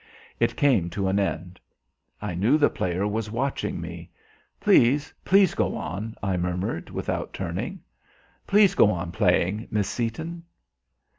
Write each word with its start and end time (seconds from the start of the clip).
It 0.39 0.55
came 0.55 0.89
to 0.89 1.07
an 1.09 1.19
end. 1.19 1.59
I 2.23 2.33
knew 2.33 2.57
the 2.57 2.71
player 2.71 3.07
was 3.07 3.29
watching 3.29 3.79
me. 3.79 4.09
"Please, 4.59 5.13
please, 5.23 5.53
go 5.53 5.75
on!" 5.77 6.15
I 6.23 6.37
murmured, 6.37 6.89
without 6.89 7.33
turning. 7.33 7.81
"Please 8.47 8.73
go 8.73 8.89
on 8.89 9.11
playing, 9.11 9.67
Miss 9.69 9.87
Seaton." 9.87 10.43